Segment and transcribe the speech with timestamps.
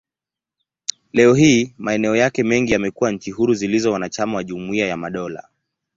[1.13, 5.49] Leo hii, maeneo yake mengi yamekuwa nchi huru zilizo wanachama wa Jumuiya ya Madola.